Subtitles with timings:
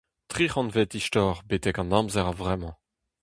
[0.31, 2.75] Tri c'hantved istor betek an amzer a vremañ!